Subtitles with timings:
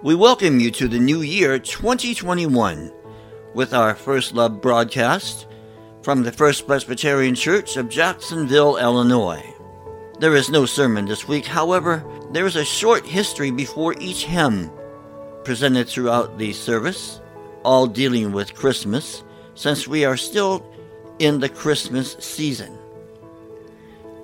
[0.00, 2.92] We welcome you to the new year 2021
[3.52, 5.48] with our First Love broadcast
[6.02, 9.42] from the First Presbyterian Church of Jacksonville, Illinois.
[10.20, 14.70] There is no sermon this week, however, there is a short history before each hymn
[15.42, 17.20] presented throughout the service,
[17.64, 19.24] all dealing with Christmas,
[19.56, 20.64] since we are still
[21.18, 22.78] in the Christmas season.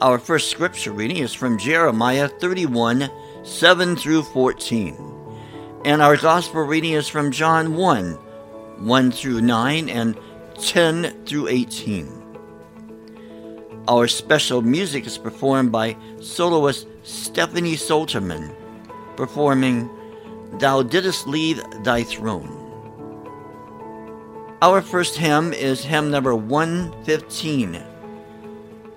[0.01, 3.11] Our first scripture reading is from Jeremiah 31
[3.43, 5.14] 7 through 14.
[5.85, 8.13] And our gospel reading is from John 1
[8.79, 10.19] 1 through 9 and
[10.59, 12.09] 10 through 18.
[13.87, 18.55] Our special music is performed by soloist Stephanie Solterman,
[19.15, 19.91] performing
[20.59, 22.49] Thou Didst Leave Thy Throne.
[24.63, 27.83] Our first hymn is hymn number 115,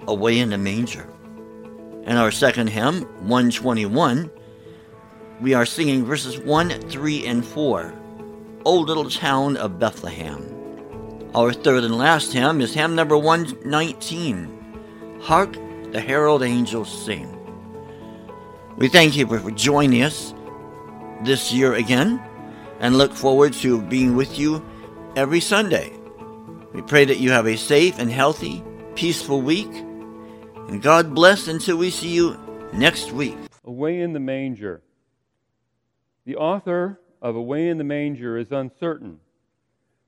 [0.07, 1.09] Away in the Manger.
[2.05, 4.31] And our second hymn, 121,
[5.39, 7.93] we are singing verses 1, 3, and 4,
[8.65, 10.43] O Little Town of Bethlehem.
[11.35, 15.53] Our third and last hymn is hymn number 119, Hark
[15.91, 17.33] the Herald Angels Sing.
[18.77, 20.33] We thank you for joining us
[21.23, 22.21] this year again
[22.79, 24.65] and look forward to being with you
[25.15, 25.93] every Sunday.
[26.73, 28.63] We pray that you have a safe and healthy,
[28.95, 29.71] peaceful week.
[30.67, 32.37] And God bless until we see you
[32.73, 33.37] next week.
[33.63, 34.81] Away in the Manger.
[36.27, 39.21] The author of Away in the Manger is uncertain.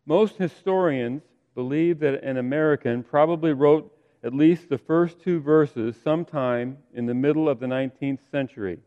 [0.05, 1.21] Most historians
[1.55, 7.13] believe that an American probably wrote at least the first two verses sometime in the
[7.13, 8.79] middle of the 19th century.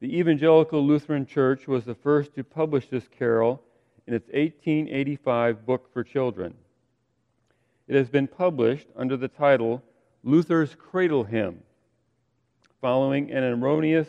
[0.00, 3.62] The Evangelical Lutheran Church was the first to publish this carol
[4.08, 6.54] in its 1885 book for children.
[7.86, 9.80] It has been published under the title
[10.24, 11.60] Luther's Cradle Hymn,
[12.80, 14.08] following an erroneous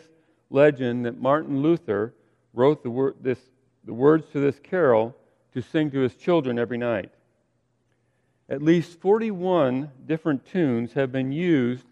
[0.50, 2.14] legend that Martin Luther
[2.54, 3.38] wrote the, word, this,
[3.84, 5.14] the words to this carol
[5.52, 7.10] to sing to his children every night.
[8.48, 11.84] At least 41 different tunes have been used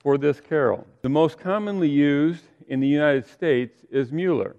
[0.00, 0.86] for this carol.
[1.02, 4.56] The most commonly used in the United States is Mueller.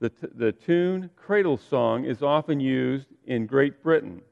[0.00, 4.22] The, t- the tune Cradle Song is often used in Great Britain.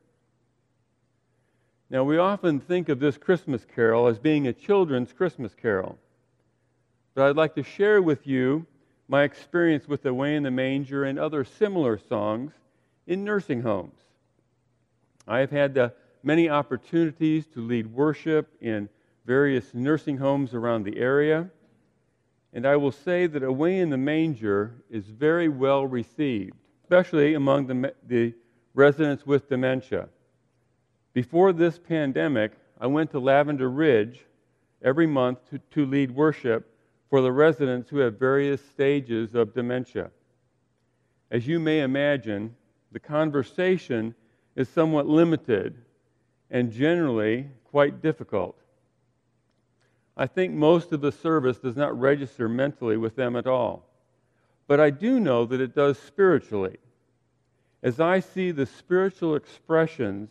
[1.90, 5.98] Now, we often think of this Christmas carol as being a children's Christmas carol.
[7.16, 8.66] But I'd like to share with you
[9.08, 12.52] my experience with Away in the Manger and other similar songs
[13.06, 13.98] in nursing homes.
[15.26, 18.90] I have had the many opportunities to lead worship in
[19.24, 21.48] various nursing homes around the area.
[22.52, 27.66] And I will say that Away in the Manger is very well received, especially among
[27.66, 28.34] the, the
[28.74, 30.10] residents with dementia.
[31.14, 34.26] Before this pandemic, I went to Lavender Ridge
[34.82, 36.74] every month to, to lead worship
[37.10, 40.10] for the residents who have various stages of dementia.
[41.30, 42.54] As you may imagine,
[42.92, 44.14] the conversation
[44.54, 45.76] is somewhat limited
[46.50, 48.56] and generally quite difficult.
[50.16, 53.86] I think most of the service does not register mentally with them at all.
[54.66, 56.78] But I do know that it does spiritually.
[57.82, 60.30] As I see the spiritual expressions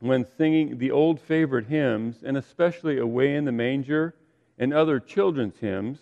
[0.00, 4.14] when singing the old favorite hymns, and especially Away in the Manger
[4.58, 5.98] and other children's hymns,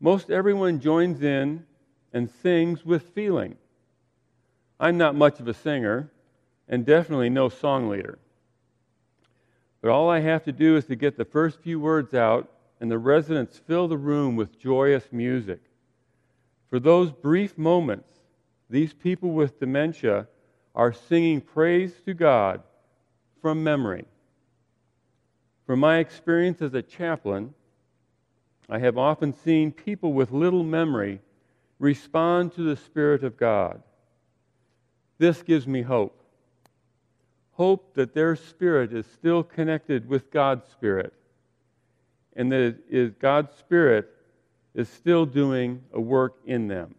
[0.00, 1.64] most everyone joins in
[2.12, 3.56] and sings with feeling.
[4.80, 6.10] I'm not much of a singer,
[6.68, 8.18] and definitely no song leader.
[9.80, 12.50] But all I have to do is to get the first few words out,
[12.80, 15.60] and the residents fill the room with joyous music.
[16.68, 18.08] For those brief moments,
[18.68, 20.26] these people with dementia
[20.74, 22.62] are singing praise to God
[23.40, 24.06] from memory.
[25.66, 27.54] From my experience as a chaplain,
[28.68, 31.20] I have often seen people with little memory
[31.78, 33.82] respond to the Spirit of God.
[35.18, 36.22] This gives me hope
[37.52, 41.12] hope that their spirit is still connected with God's Spirit
[42.34, 44.10] and that God's Spirit
[44.74, 46.94] is still doing a work in them.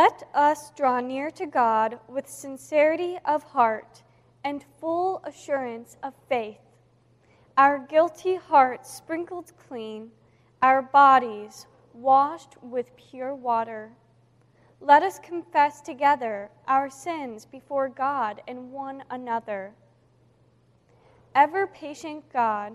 [0.00, 4.02] Let us draw near to God with sincerity of heart
[4.42, 6.62] and full assurance of faith,
[7.58, 10.10] our guilty hearts sprinkled clean,
[10.62, 13.92] our bodies washed with pure water.
[14.80, 19.74] Let us confess together our sins before God and one another.
[21.34, 22.72] Ever patient God,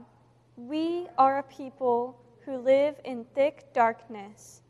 [0.58, 4.62] we are a people who live in thick darkness.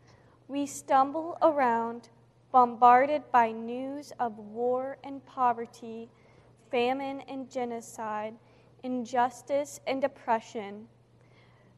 [0.48, 2.08] We stumble around,
[2.56, 6.10] bombarded by news of war and poverty,
[6.72, 8.34] famine and genocide,
[8.82, 10.88] injustice and oppression.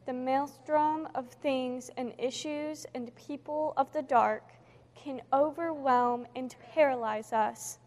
[0.06, 4.52] The maelstrom of things and issues and people of the dark
[4.94, 7.80] can overwhelm and paralyze us.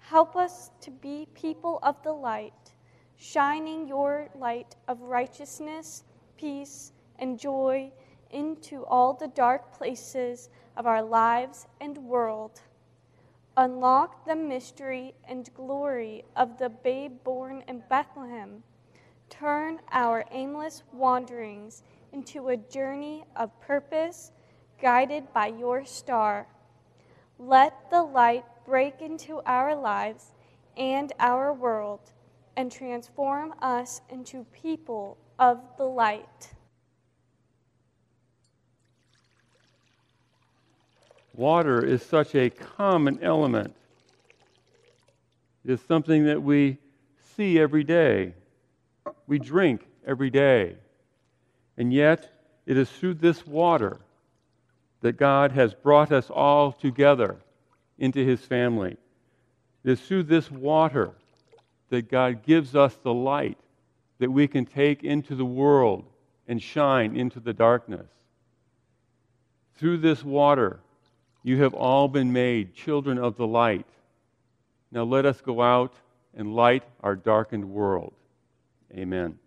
[0.00, 2.72] Help us to be people of the light
[3.18, 6.02] shining your light of righteousness,
[6.36, 6.90] peace,
[7.20, 7.92] and joy
[8.32, 12.60] into all the dark places of our lives and world.
[13.56, 18.62] Unlock the mystery and glory of the babe born in Bethlehem.
[19.28, 21.82] Turn our aimless wanderings
[22.12, 24.32] into a journey of purpose
[24.80, 26.46] guided by your star.
[27.38, 30.32] Let the light break into our lives
[30.76, 32.12] and our world
[32.56, 36.54] and transform us into people of the light.
[41.34, 43.74] Water is such a common element.
[45.64, 46.78] It is something that we
[47.36, 48.34] see every day.
[49.26, 50.76] We drink every day.
[51.76, 52.30] And yet,
[52.66, 54.00] it is through this water
[55.00, 57.36] that God has brought us all together
[57.98, 58.96] into his family.
[59.84, 61.12] It is through this water
[61.88, 63.58] that God gives us the light
[64.18, 66.04] that we can take into the world
[66.46, 68.06] and shine into the darkness.
[69.74, 70.80] Through this water,
[71.42, 73.86] you have all been made children of the light.
[74.90, 75.94] Now let us go out
[76.34, 78.14] and light our darkened world.
[78.94, 79.38] Amen.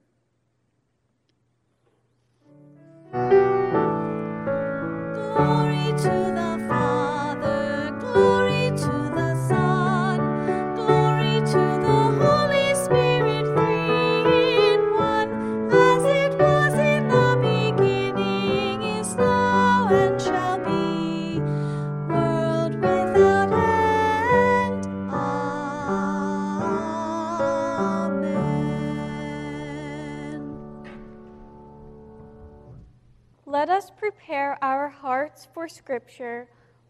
[35.15, 36.45] Hearts for Scripture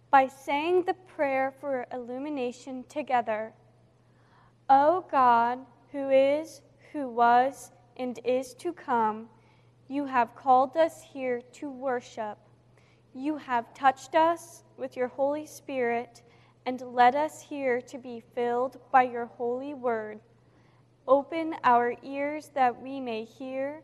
[0.10, 3.54] by saying the prayer for illumination together.
[4.68, 5.60] O God,
[5.92, 9.28] who is, who was, and is to come,
[9.88, 12.40] you have called us here to worship.
[13.14, 16.24] You have touched us with your Holy Spirit
[16.66, 20.20] and led us here to be filled by your holy word.
[21.08, 23.84] Open our ears that we may hear,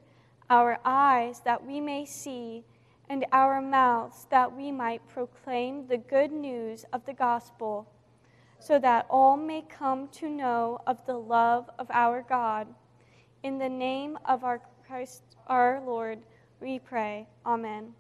[0.50, 2.64] our eyes that we may see,
[3.12, 7.86] and our mouths that we might proclaim the good news of the gospel,
[8.58, 12.68] so that all may come to know of the love of our God.
[13.44, 16.20] In the name of our Christ our Lord,
[16.62, 17.28] we pray.
[17.46, 17.94] Amen.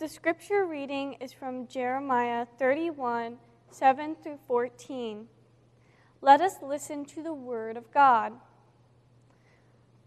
[0.00, 3.36] The scripture reading is from Jeremiah 31
[3.70, 5.28] 7 through 14.
[6.20, 8.32] Let us listen to the word of God.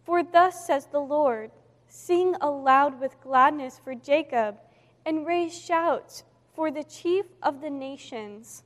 [0.03, 1.51] For thus says the Lord
[1.93, 4.55] Sing aloud with gladness for Jacob,
[5.05, 8.63] and raise shouts for the chief of the nations.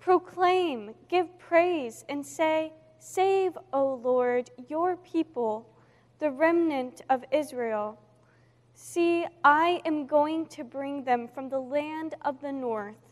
[0.00, 5.68] Proclaim, give praise, and say, Save, O Lord, your people,
[6.20, 8.00] the remnant of Israel.
[8.72, 13.10] See, I am going to bring them from the land of the north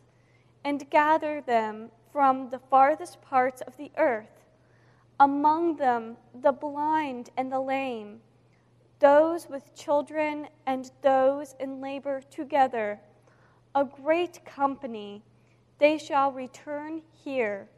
[0.64, 4.46] and gather them from the farthest parts of the earth.
[5.20, 8.20] Among them, the blind and the lame,
[8.98, 13.00] those with children and those in labor together,
[13.74, 15.22] a great company.
[15.78, 17.68] They shall return here.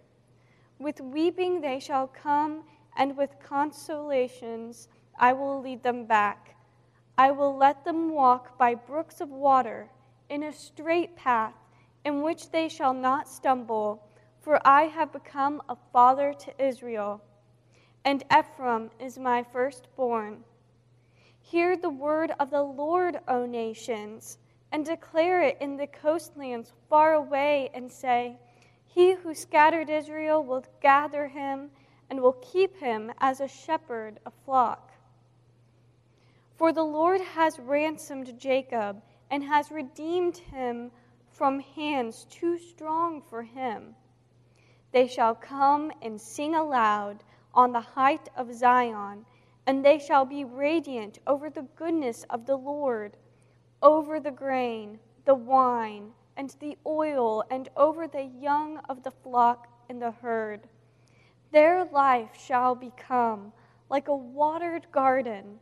[0.79, 2.63] With weeping they shall come,
[2.97, 6.57] and with consolations I will lead them back.
[7.17, 9.89] I will let them walk by brooks of water
[10.29, 11.55] in a straight path
[12.05, 14.03] in which they shall not stumble,
[14.41, 17.21] for I have become a father to Israel,
[18.05, 20.45] and Ephraim is my firstborn.
[21.51, 24.37] Hear the word of the Lord, O nations,
[24.71, 28.37] and declare it in the coastlands far away, and say,
[28.85, 31.71] He who scattered Israel will gather him
[32.11, 34.93] and will keep him as a shepherd a flock.
[36.57, 39.01] For the Lord has ransomed Jacob
[39.31, 40.91] and has redeemed him
[41.31, 43.95] from hands too strong for him.
[44.93, 47.25] They shall come and sing aloud
[47.55, 49.25] on the height of Zion,
[49.69, 53.19] and they shall be radiant over the goodness of the Lord,
[53.83, 59.69] over the grain, the wine, and the oil, and over the young of the flock
[59.91, 60.67] and the herd.
[61.51, 63.53] Their life shall become
[63.91, 65.61] like a watered garden,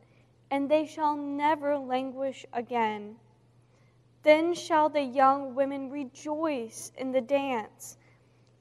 [0.52, 3.16] and they shall never languish again.
[4.22, 7.98] Then shall the young women rejoice in the dance,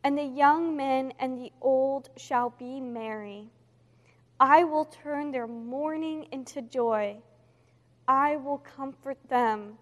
[0.04, 3.52] and the young men and the old shall be merry.
[4.40, 7.18] I will turn their mourning into joy.
[8.08, 9.78] I will comfort them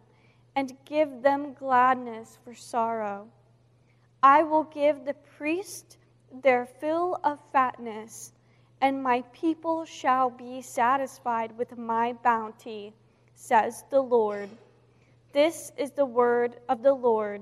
[0.56, 3.28] and give them gladness for sorrow.
[4.22, 5.98] I will give the priest
[6.42, 8.34] their fill of fatness,
[8.80, 12.94] and my people shall be satisfied with my bounty,
[13.36, 14.50] says the Lord.
[15.32, 17.42] This is the word of the Lord.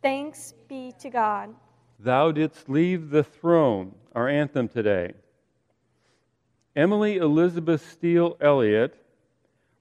[0.00, 1.54] Thanks be to God.
[1.98, 5.12] Thou didst leave the throne, our anthem today.
[6.76, 8.94] Emily Elizabeth Steele Elliott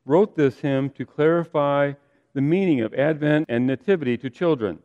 [0.06, 1.94] wrote this hymn to clarify
[2.34, 4.80] the meaning of Advent and Nativity to children.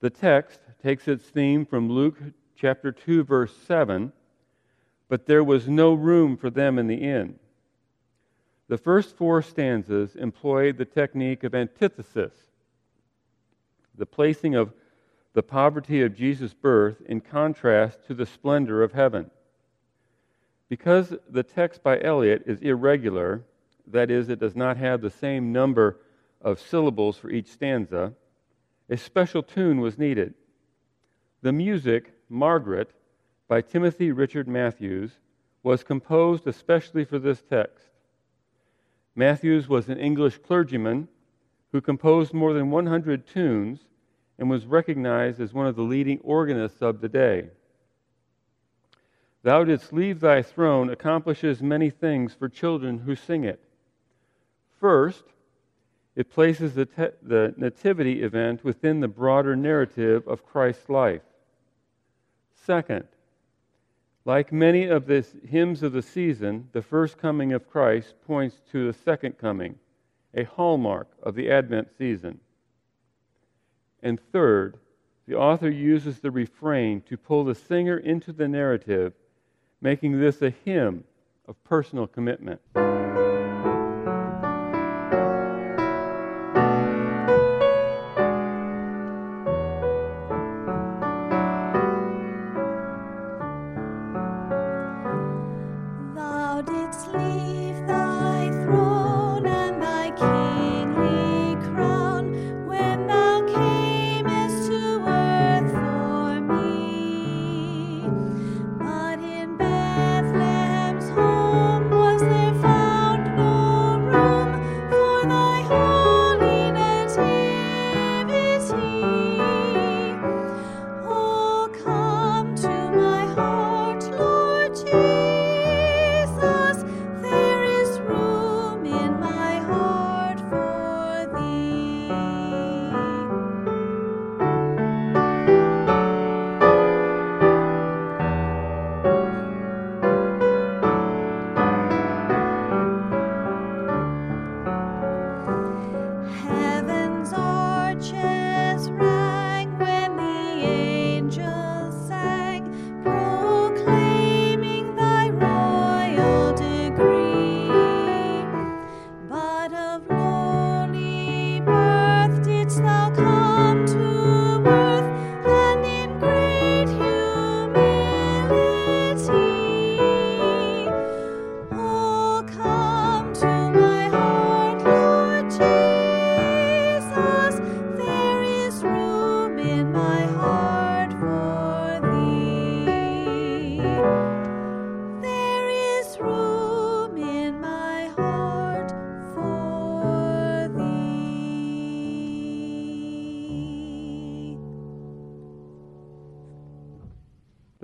[0.00, 2.18] The text takes its theme from Luke
[2.56, 4.12] chapter 2, verse 7,
[5.08, 7.38] but there was no room for them in the inn.
[8.68, 12.32] The first four stanzas employ the technique of antithesis,
[13.94, 14.72] the placing of
[15.34, 19.30] the poverty of Jesus' birth in contrast to the splendor of heaven.
[20.72, 23.44] Because the text by Elliott is irregular,
[23.88, 26.00] that is, it does not have the same number
[26.40, 28.14] of syllables for each stanza,
[28.88, 30.32] a special tune was needed.
[31.42, 32.90] The music, Margaret,
[33.48, 35.18] by Timothy Richard Matthews,
[35.62, 37.90] was composed especially for this text.
[39.14, 41.08] Matthews was an English clergyman
[41.72, 43.80] who composed more than 100 tunes
[44.38, 47.50] and was recognized as one of the leading organists of the day.
[49.42, 53.60] Thou didst leave thy throne accomplishes many things for children who sing it.
[54.78, 55.24] First,
[56.14, 61.22] it places the, te- the nativity event within the broader narrative of Christ's life.
[62.54, 63.04] Second,
[64.24, 68.86] like many of the hymns of the season, the first coming of Christ points to
[68.86, 69.76] the second coming,
[70.34, 72.38] a hallmark of the Advent season.
[74.02, 74.78] And third,
[75.26, 79.12] the author uses the refrain to pull the singer into the narrative,
[79.82, 81.04] making this a hymn
[81.46, 82.60] of personal commitment.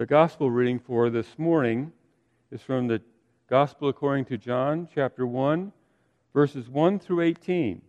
[0.08, 1.92] Gospel reading for this morning
[2.50, 3.02] is from the
[3.46, 5.70] Gospel according to John, chapter 1,
[6.32, 7.82] verses 1 through 18.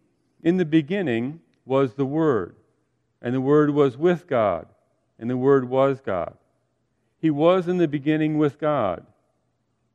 [0.43, 2.57] In the beginning was the Word,
[3.21, 4.67] and the Word was with God,
[5.17, 6.35] and the Word was God.
[7.21, 9.05] He was in the beginning with God.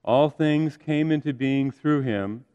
[0.02, 2.47] All things came into being through him,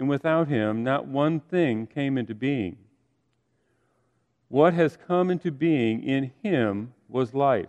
[0.00, 2.76] and without him not one thing came into being.
[4.48, 7.68] What has come into being in him was life,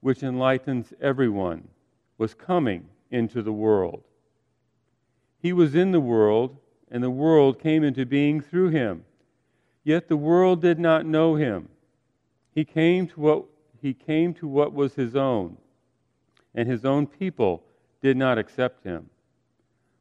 [0.00, 1.68] which enlightens everyone,
[2.16, 4.04] was coming into the world.
[5.40, 6.56] He was in the world,
[6.90, 9.04] and the world came into being through him.
[9.84, 11.68] Yet the world did not know him.
[12.54, 13.44] He came to what,
[13.80, 15.56] he came to what was his own,
[16.54, 17.62] and his own people
[18.02, 19.10] did not accept him.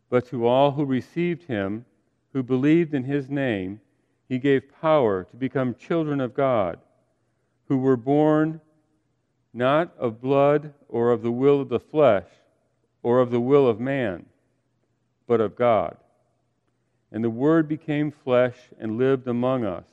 [0.10, 1.86] But to all who received him,
[2.34, 3.82] who believed in his name,
[4.28, 6.80] he gave power to become children of God,
[7.68, 8.62] who were born
[9.58, 12.28] not of blood or of the will of the flesh
[13.02, 14.26] or of the will of man,
[15.26, 15.98] but of God.
[17.12, 19.88] And the Word became flesh and lived among us.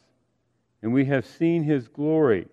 [0.83, 2.46] And we have seen his glory,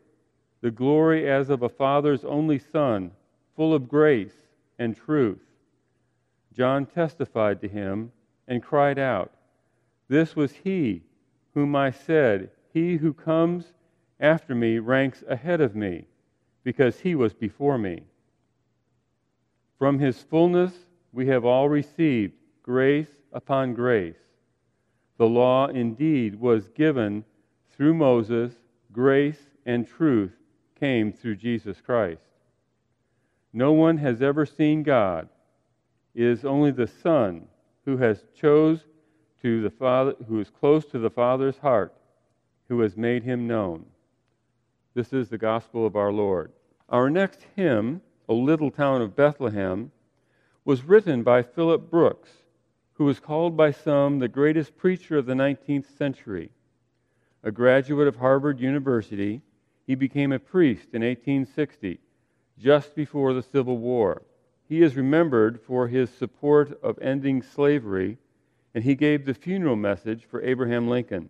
[0.62, 3.12] the glory as of a Father's only Son,
[3.56, 4.34] full of grace
[4.80, 5.41] and truth.
[6.54, 8.12] John testified to him
[8.47, 9.32] and cried out,
[10.08, 11.02] This was he
[11.54, 13.74] whom I said, He who comes
[14.19, 16.06] after me ranks ahead of me,
[16.63, 18.04] because he was before me.
[19.78, 20.74] From his fullness
[21.12, 24.15] we have all received grace upon grace.
[25.17, 27.26] The law indeed was given
[27.69, 28.54] through Moses,
[28.91, 30.34] grace and truth
[30.80, 32.21] came through Jesus Christ.
[33.54, 35.30] No one has ever seen God.
[36.13, 37.47] It is only the Son
[37.86, 38.86] who has chose
[39.41, 41.93] to the Father who is close to the Father's heart,
[42.67, 43.86] who has made him known.
[44.93, 46.51] This is the gospel of our Lord.
[46.89, 49.91] Our next hymn, O Little Town of Bethlehem,
[50.65, 52.30] was written by Philip Brooks,
[52.93, 56.51] who was called by some the greatest preacher of the 19th century.
[57.41, 59.41] A graduate of Harvard University,
[59.88, 61.99] he became a priest in 1860,
[62.60, 64.23] just before the Civil War.
[64.67, 68.17] He is remembered for his support of ending slavery,
[68.75, 71.30] and he gave the funeral message for Abraham Lincoln.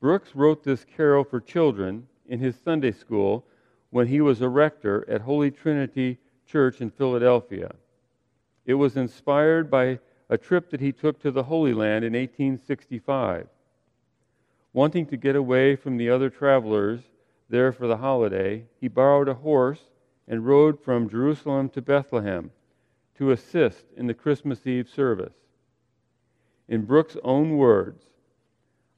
[0.00, 3.44] Brooks wrote this carol for children in his Sunday school
[3.90, 7.74] when he was a rector at Holy Trinity Church in Philadelphia.
[8.64, 13.48] It was inspired by a trip that he took to the Holy Land in 1865.
[14.72, 17.00] Wanting to get away from the other travelers
[17.48, 19.88] there for the holiday, he borrowed a horse
[20.28, 22.50] and rode from Jerusalem to Bethlehem
[23.16, 25.32] to assist in the Christmas Eve service.
[26.68, 28.04] In Brooks' own words,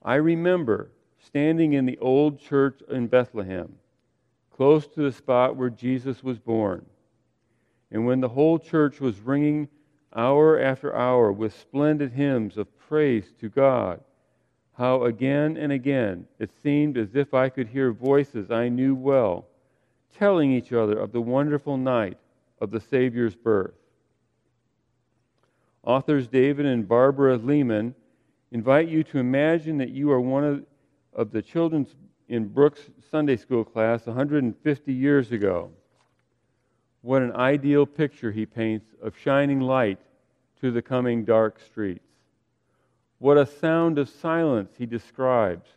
[0.03, 3.75] I remember standing in the old church in Bethlehem,
[4.51, 6.85] close to the spot where Jesus was born.
[7.91, 9.69] And when the whole church was ringing
[10.15, 14.01] hour after hour with splendid hymns of praise to God,
[14.75, 19.47] how again and again it seemed as if I could hear voices I knew well
[20.19, 22.19] telling each other of the wonderful night
[22.61, 23.75] of the Savior's birth.
[25.85, 27.95] Authors David and Barbara Lehman
[28.53, 30.65] invite you to imagine that you are one of,
[31.13, 31.87] of the children
[32.29, 35.71] in Brooks' Sunday school class 150 years ago.
[37.03, 39.99] What an ideal picture he paints of shining light
[40.61, 42.05] to the coming dark streets.
[43.19, 45.69] What a sound of silence he describes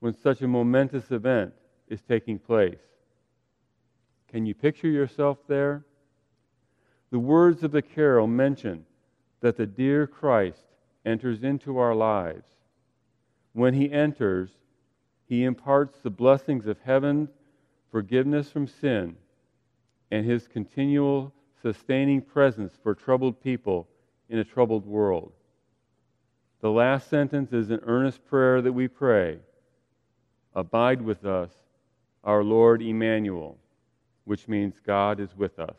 [0.00, 1.52] when such a momentous event
[1.88, 2.78] is taking place.
[4.28, 5.84] Can you picture yourself there?
[7.10, 8.84] The words of the carol mention
[9.40, 10.64] that the dear Christ
[11.06, 12.44] enters into our lives.
[13.52, 14.50] When he enters,
[15.24, 17.28] he imparts the blessings of heaven,
[17.90, 19.16] forgiveness from sin,
[20.10, 23.88] and his continual sustaining presence for troubled people
[24.28, 25.32] in a troubled world.
[26.60, 29.38] The last sentence is an earnest prayer that we pray
[30.54, 31.50] Abide with us,
[32.24, 33.58] our Lord Emmanuel,
[34.24, 35.76] which means God is with us.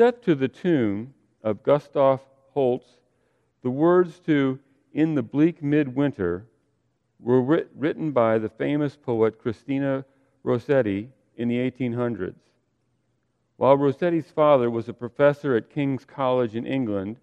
[0.00, 2.22] Set to the tune of Gustav
[2.54, 3.02] Holst,
[3.62, 4.58] the words to
[4.94, 6.46] In the Bleak Midwinter
[7.18, 10.06] were writ- written by the famous poet Christina
[10.42, 12.38] Rossetti in the 1800s.
[13.58, 17.18] While Rossetti's father was a professor at King's College in England,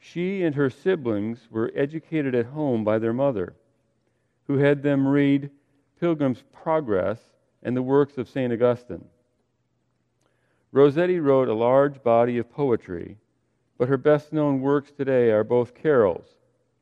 [0.00, 3.54] she and her siblings were educated at home by their mother,
[4.48, 5.50] who had them read
[6.00, 7.20] Pilgrim's Progress
[7.62, 8.52] and the works of St.
[8.52, 9.04] Augustine.
[10.72, 13.18] Rossetti wrote a large body of poetry,
[13.76, 16.34] but her best known works today are both carols,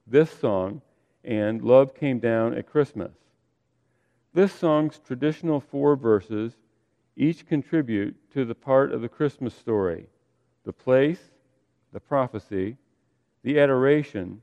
[0.07, 0.81] this song,
[1.25, 3.13] and Love Came Down at Christmas.
[4.33, 6.57] This song's traditional four verses
[7.17, 10.07] each contribute to the part of the Christmas story
[10.65, 11.33] the place,
[11.93, 12.77] the prophecy,
[13.43, 14.41] the adoration,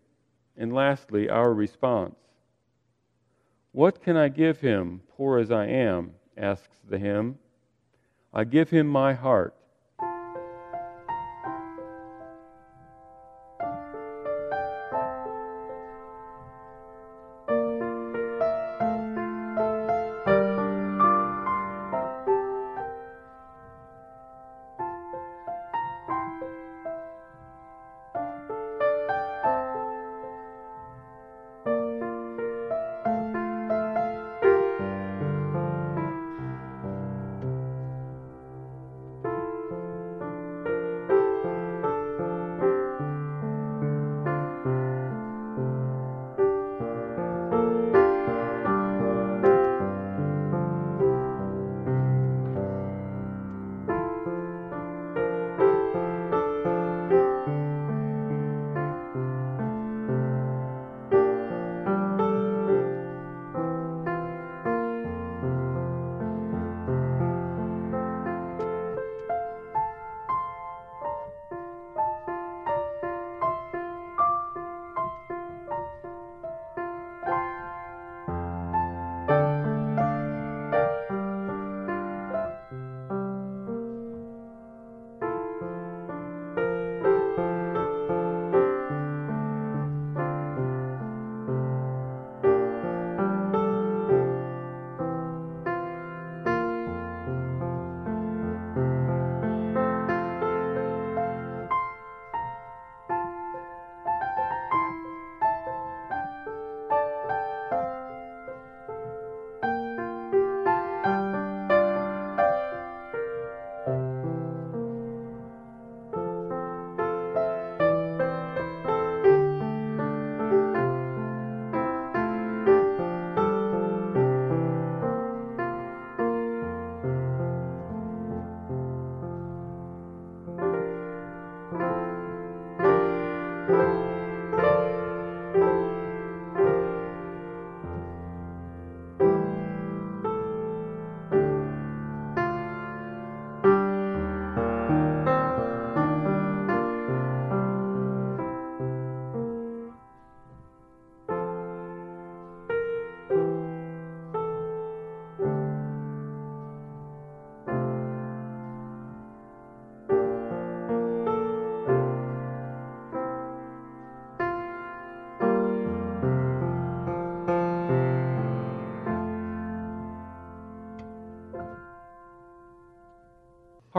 [0.58, 2.16] and lastly, our response.
[3.72, 6.12] What can I give him, poor as I am?
[6.36, 7.38] asks the hymn.
[8.38, 9.57] I give him my heart.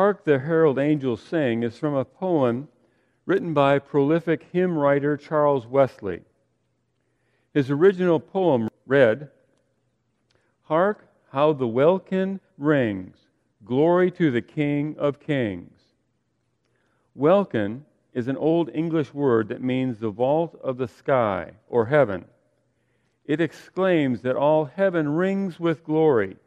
[0.08, 2.68] Hark the Herald Angels Sing is from a poem
[3.26, 6.22] written by prolific hymn writer Charles Wesley.
[7.52, 9.28] His original poem read
[10.62, 13.18] Hark how the welkin rings,
[13.66, 15.78] glory to the King of Kings.
[17.14, 22.24] Welkin is an old English word that means the vault of the sky or heaven.
[23.26, 26.38] It exclaims that all heaven rings with glory.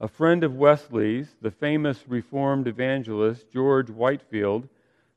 [0.00, 4.66] A friend of Wesley's, the famous Reformed evangelist George Whitefield,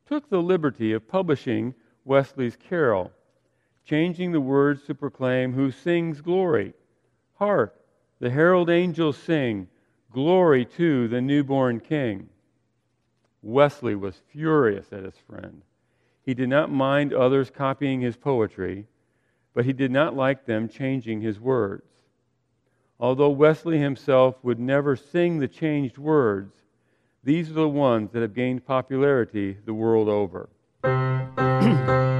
[0.05, 3.11] took the liberty of publishing Wesley's carol,
[3.85, 6.73] changing the words to proclaim who sings glory.
[7.35, 7.79] Hark,
[8.19, 9.69] the herald angels sing,
[10.11, 12.29] Glory to the newborn King.
[13.41, 15.63] Wesley was furious at his friend.
[16.21, 18.85] He did not mind others copying his poetry,
[19.53, 21.92] but he did not like them changing his words.
[23.03, 26.53] Although Wesley himself would never sing the changed words,
[27.21, 30.47] these are the ones that have gained popularity the world over.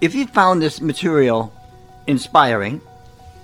[0.00, 1.52] If you found this material
[2.06, 2.80] inspiring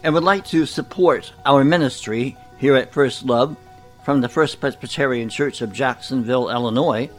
[0.03, 3.59] and would like to support our ministry here at First Love
[4.07, 7.11] from the First Presbyterian Church of Jacksonville, Illinois,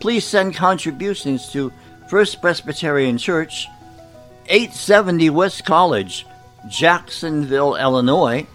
[0.00, 1.70] please send contributions to
[2.08, 3.68] First Presbyterian Church,
[4.46, 6.24] 870 West College,
[6.66, 8.46] Jacksonville, Illinois,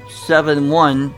[0.08, 1.10] 22 71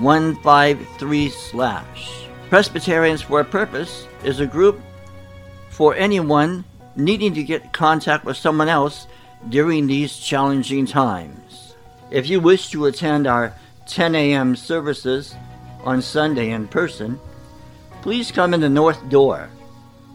[0.00, 2.26] 153 slash.
[2.48, 4.80] Presbyterians for a Purpose is a group
[5.70, 6.64] for anyone
[6.96, 9.06] needing to get contact with someone else
[9.48, 11.74] during these challenging times.
[12.10, 13.54] If you wish to attend our
[13.86, 14.56] 10 a.m.
[14.56, 15.34] services
[15.84, 17.20] on Sunday in person,
[18.02, 19.48] please come in the north door.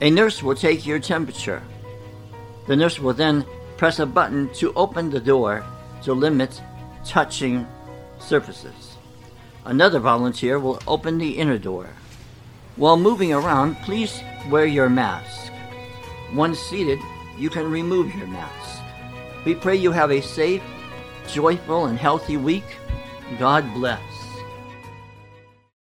[0.02, 1.62] A nurse will take your temperature.
[2.68, 3.46] The nurse will then
[3.78, 5.63] press a button to open the door
[6.04, 6.62] to limit
[7.06, 7.68] touching
[8.24, 8.98] surfaces.
[9.66, 11.90] Another volunteer will open the inner door.
[12.76, 15.52] While moving around, please wear your mask.
[16.34, 17.00] Once seated,
[17.38, 18.82] you can remove your mask.
[19.46, 20.64] We pray you have a safe,
[21.28, 22.64] joyful, and healthy week.
[23.40, 24.12] God bless.